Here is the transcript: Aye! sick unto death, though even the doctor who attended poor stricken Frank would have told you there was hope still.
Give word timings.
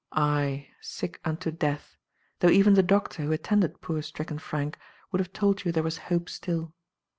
Aye! 0.13 0.67
sick 0.81 1.21
unto 1.23 1.51
death, 1.51 1.95
though 2.39 2.49
even 2.49 2.73
the 2.73 2.81
doctor 2.81 3.21
who 3.21 3.31
attended 3.31 3.81
poor 3.81 4.01
stricken 4.01 4.39
Frank 4.39 4.79
would 5.11 5.19
have 5.19 5.31
told 5.31 5.63
you 5.63 5.71
there 5.71 5.83
was 5.83 5.99
hope 6.09 6.27
still. 6.27 6.73